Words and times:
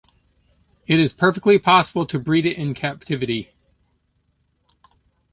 It 0.87 0.99
is 0.99 1.13
perfectly 1.13 1.59
possible 1.59 2.07
to 2.07 2.17
breed 2.17 2.47
it 2.47 2.57
in 2.57 2.73
captivity. 2.73 3.51